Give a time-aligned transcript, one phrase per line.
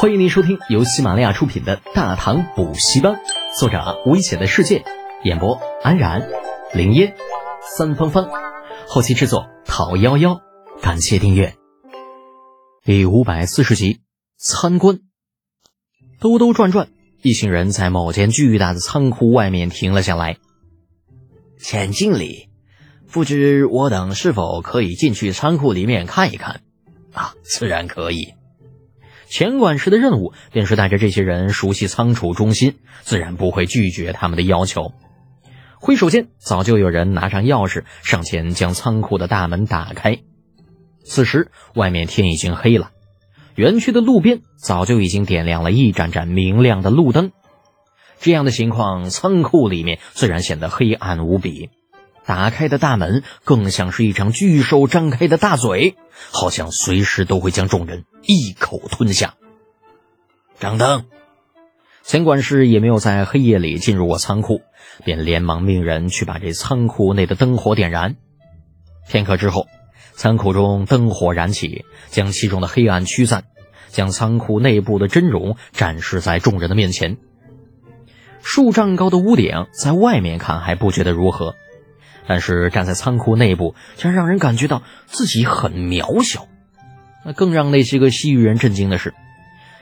[0.00, 3.14] 欢迎您收听由喜马拉雅出品的《大唐补习班》，
[3.58, 4.84] 作者危险的世界，
[5.24, 6.30] 演播安然、
[6.72, 7.16] 林烟、
[7.76, 8.30] 三芳芳，
[8.86, 10.40] 后期制作陶幺幺。
[10.80, 11.56] 感谢订阅。
[12.84, 13.98] 第五百四十集，
[14.36, 15.00] 参观。
[16.20, 16.86] 兜兜转转，
[17.20, 20.36] 一行人在某间巨大的仓库外面停了下来。
[21.58, 22.50] 钱经理，
[23.10, 26.60] 不知我等是否可以进去仓库里面看一看？
[27.12, 28.34] 啊，自然可以。
[29.28, 34.92] 钱管事的任务便是带着这些人熟悉仓储中心，自然不会拒绝他们的要求。
[35.80, 40.18] 挥手间，早就有人拿上钥匙上前将仓库的大门打开。
[41.04, 42.90] 此时，外面天已经黑了，
[43.54, 47.30] 园区的路边早就已经点亮了一盏盏明亮的路灯。
[48.20, 51.70] 这样的情况，仓库里面自然显得黑暗无比。
[52.28, 55.96] 打开的大门更像是一张巨兽张开的大嘴，
[56.30, 59.36] 好像随时都会将众人一口吞下。
[60.60, 61.06] 张灯，
[62.02, 64.60] 钱管事也没有在黑夜里进入过仓库，
[65.06, 68.16] 便连忙命人去把这仓库内的灯火点燃。
[69.08, 69.66] 片刻之后，
[70.12, 73.44] 仓库中灯火燃起，将其中的黑暗驱散，
[73.88, 77.16] 将仓库内部的真容展示在众人的面前。
[78.42, 81.54] 数丈高的屋顶，在外面看还不觉得如何。
[82.28, 86.46] 但是站在仓库内部，竟然让人感觉到自己很渺小。
[87.24, 89.14] 那更让那些个西域人震惊的是，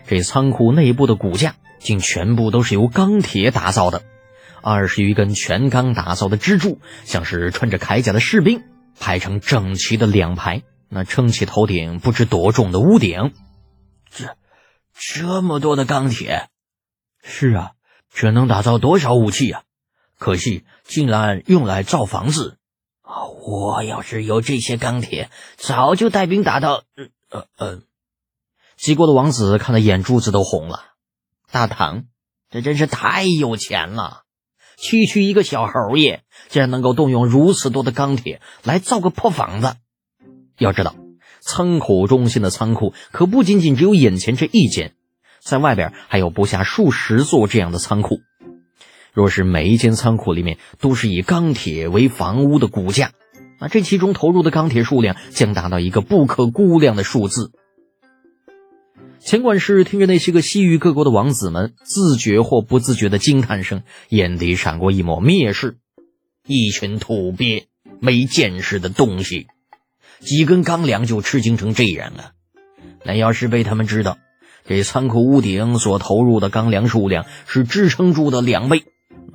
[0.06, 4.02] 这仓库内部的骨架竟全部都是由钢铁打造的，
[4.62, 8.62] 二十余根全钢打造的支柱，像是穿着铠甲的士兵，
[8.98, 10.62] 排成整齐的两排。
[10.88, 13.32] 那撑起头顶不知多重的屋顶，
[14.08, 14.36] 这
[14.94, 16.48] 这么多的钢铁，
[17.24, 17.72] 是啊，
[18.14, 19.62] 这能打造多少武器呀？
[20.18, 22.58] 可惜，竟然用来造房子。
[23.46, 26.82] 我要是有这些钢铁，早就带兵打到……
[26.96, 27.82] 嗯呃呃。
[28.76, 30.84] 齐国的王子看得眼珠子都红了。
[31.50, 32.04] 大唐，
[32.50, 34.22] 这真是太有钱了！
[34.76, 39.76] 区区一个小侯爷，竟然能够动用如此多的钢铁来造个破房子。
[40.58, 40.94] 要知道，
[41.40, 44.94] 仓库中心的仓库可不仅仅只有眼前这一间，
[45.40, 48.20] 在外边还有不下数十座这样的仓库。
[49.16, 53.12] 若是每一间仓库里面都是以钢铁为房屋的骨架，
[53.58, 57.50] 那这其中投入的钢铁数量将达到一个不可估量的数字。
[59.18, 65.78] 钱管事听着那些个西域各国的王子们自觉或不自觉的惊叹声，眼底闪过一抹蔑视：
[66.46, 69.46] 一群土鳖、没见识的东西，
[70.20, 72.32] 几根钢梁就吃惊成这样啊！
[73.02, 74.18] 那要是被他们知道，
[74.68, 78.84] 这仓库屋顶所投入的钢梁数量是支撑住的两倍。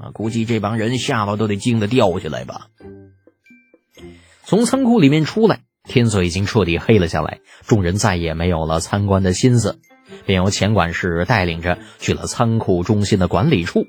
[0.02, 2.70] 啊，估计这帮人下巴都得惊得掉下来吧。
[4.44, 9.80] 从仓库里面出来，天色已经彻底黑了下来，众人再也没有了参观的心思，
[10.26, 13.86] 便由钱管事带领着去了仓库中心的管理处。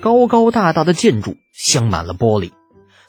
[0.00, 2.52] 高高大大的建筑镶满了玻璃，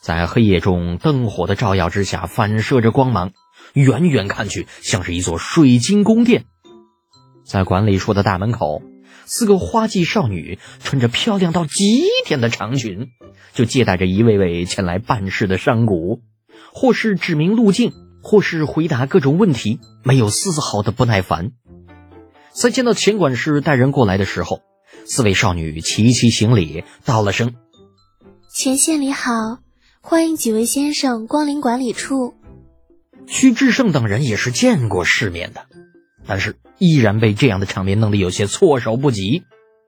[0.02, 3.34] 在黑夜中灯火的照耀之下，反射着光芒，
[3.74, 6.46] 远远看去像是一座水晶宫殿。
[7.44, 8.82] 在管理处的大门口。
[9.32, 13.12] 四个花季少女穿着漂亮到极点的长裙，
[13.54, 16.20] 就接待着一位位前来办事的商贾，
[16.74, 21.52] 或是指明路径，或是回答各种问题，没有丝毫的不耐烦。
[22.52, 24.62] 在见到钱管事带人过来的时候，
[25.06, 27.54] 四位少女齐齐行礼，道了声
[28.52, 29.32] ：“钱县里好，
[30.02, 32.34] 欢迎几位先生光临管理处。”
[33.30, 35.68] 屈志胜等人也是见过世面的。
[36.30, 39.42] 但是依然被这样的场面弄得有些措手不及，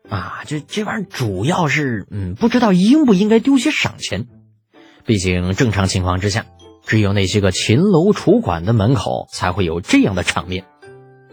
[0.10, 4.26] 啊，这这玩意儿主要是，嗯，不知道应不应该丢些赏钱。
[5.06, 6.48] 毕竟正常情况之下，
[6.84, 10.66] 只有那些个秦楼楚馆的门口才会有这样的场面。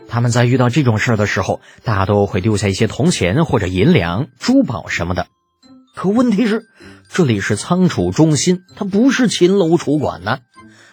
[0.09, 5.27] 他们在遇到这种事儿的时候，大多会丢下一些铜钱或者银两、珠宝什么的。
[5.95, 6.65] 可问题是，
[7.09, 10.41] 这里是仓储中心，它不是秦楼楚馆呢，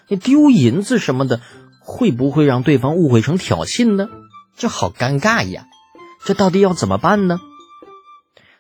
[0.08, 1.42] 你丢银子什么的。
[1.86, 4.10] 会不会让对方误会成挑衅呢？
[4.58, 5.68] 这好尴尬呀！
[6.26, 7.40] 这到底要怎么办呢？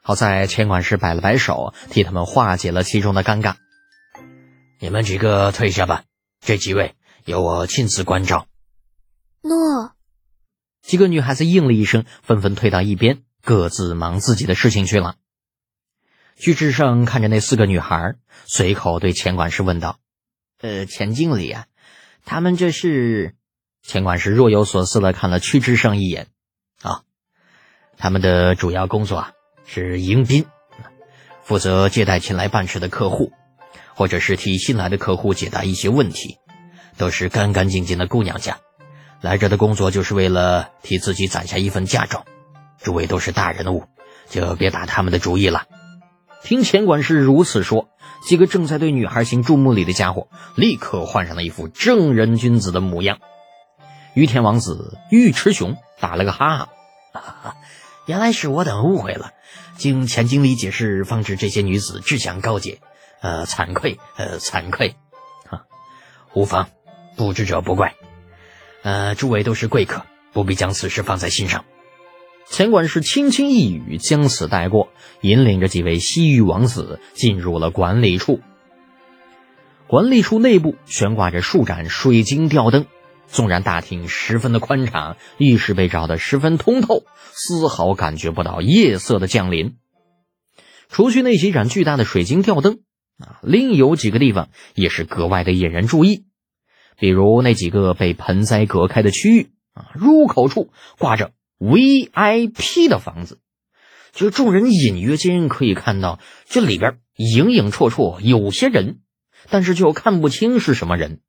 [0.01, 3.55] 好在钱管事摆了摆手，替他们化解了其中的尴尬。
[4.79, 6.03] 你们几个退下吧，
[6.39, 6.93] 这几位
[7.25, 8.45] 由我亲自关照。
[9.41, 9.93] 诺。
[10.83, 15.15] 几个女孩子应了一声，纷纷退到一边，各自忙自己的事情去了。
[16.35, 19.97] 徐志胜看着那四个女孩，随口对钱管事问道
[20.61, 21.65] ：“呃，钱经理啊。”
[22.25, 23.35] 他们这是，
[23.83, 26.27] 钱管事若有所思的看了屈之胜一眼，
[26.81, 27.03] 啊，
[27.97, 29.31] 他们的主要工作啊
[29.65, 30.45] 是迎宾，
[31.43, 33.31] 负责接待前来办事的客户，
[33.93, 36.37] 或者是替新来的客户解答一些问题，
[36.97, 38.57] 都是干干净净的姑娘家，
[39.21, 42.25] 来这的工作就是为了替自己攒下一份嫁妆。
[42.81, 43.85] 诸位都是大人物，
[44.29, 45.65] 就别打他们的主意了。
[46.45, 47.89] 听钱管事如此说，
[48.23, 53.17] 几个正在对女孩行注目礼的家伙立刻换上了一副正人君子的模样。
[54.13, 56.69] 于田王子尉迟雄打了个哈
[57.13, 57.55] 哈，
[58.05, 59.31] 原来是我等误会了，
[59.77, 62.79] 经钱经理解释，方知这些女子志向高洁。
[63.21, 64.95] 呃，惭愧，呃，惭愧。
[65.49, 65.63] 哈，
[66.35, 66.69] 无妨，
[67.17, 67.95] 不知者不怪。
[68.83, 71.65] 呃，诸位都是贵客，不必将此事放在心上。
[72.47, 74.89] 钱管事轻轻一语，将此带过，
[75.21, 78.39] 引领着几位西域王子进入了管理处。
[79.87, 82.85] 管理处内部悬挂着数盏水晶吊灯，
[83.27, 87.03] 纵然大厅十分的宽敞，浴室被照得十分通透，
[87.33, 89.75] 丝毫感觉不到夜色的降临。
[90.87, 92.79] 除去那几盏巨大的水晶吊灯，
[93.17, 96.25] 啊，另有几个地方也是格外的引人注意，
[96.97, 101.31] 比如那几个被盆栽隔开的区域，啊，入口处挂着。
[101.59, 103.39] VIP 的房子，
[104.11, 108.99] 就众人隐约间可以看到，这里边影影绰绰有些人，
[109.49, 111.21] 但是就看不清是什么人。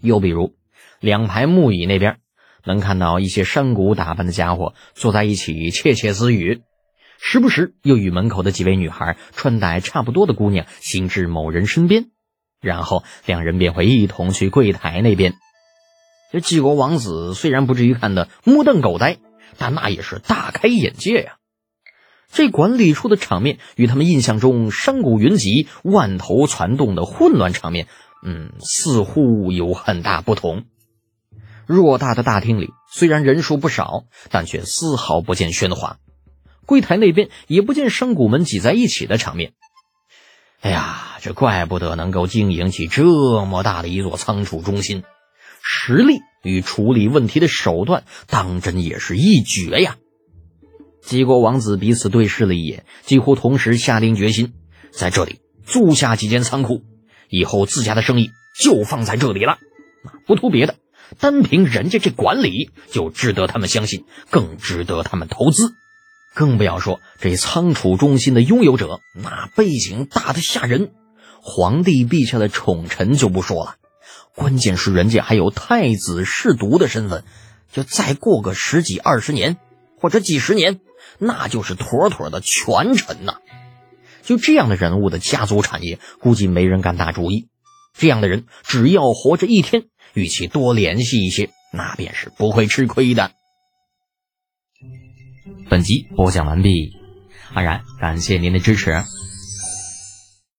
[0.00, 0.54] 又比如
[1.00, 2.18] 两排木椅那边，
[2.64, 6.62] 能看到一些山谷打扮的家伙坐在一起窃窃私语，
[7.20, 12.10] 时不时又与门口的几位女孩穿戴差不多的姑娘行至某人身边，
[12.60, 15.34] 然后两人便会一同去柜台那边。
[16.30, 19.16] 这济国王子虽然不至于看得目瞪口呆，
[19.56, 21.36] 但那也是大开眼界呀。
[22.30, 27.88] 这管理处的场面与他们印象中山谷云集、万头攒动的混乱场面，
[28.22, 30.64] 嗯，似乎有很大不同。
[31.66, 35.96] 偌大的大厅里虽然人数不少，但却丝毫不见喧哗。
[36.66, 39.52] 柜台那边也不见山谷们挤在一起的场面。
[40.60, 43.04] 哎呀，这怪不得能够经营起这
[43.46, 45.04] 么大的一座仓储中心。
[45.70, 49.96] 实力与处理问题的手段，当真也是一绝呀！
[51.02, 54.54] 几国王子彼此对视了一眼，几乎同时下定决心，
[54.90, 56.84] 在这里租下几间仓库，
[57.28, 59.58] 以后自家的生意就放在这里了。
[60.26, 60.76] 不图别的，
[61.18, 65.74] 单凭人家这管理，就值得他们相信，更值得他们投资。
[66.34, 70.92] 更不要说这仓储中心的拥有者，那背景大的吓人，
[71.42, 73.74] 皇帝陛下的宠臣就不说了。
[74.38, 77.24] 关键是人家还有太子侍读的身份，
[77.72, 79.56] 就再过个十几二十年，
[80.00, 80.78] 或者几十年，
[81.18, 83.38] 那就是妥妥的权臣呐！
[84.22, 87.48] 就这样的人物的家族产业，估计没人敢打主意。
[87.94, 93.32] 这样的人，只要活着一天，与其多联系一些，那便是不会吃亏的。
[95.68, 96.92] 本集播讲完毕，
[97.52, 99.02] 安然感谢您的支持。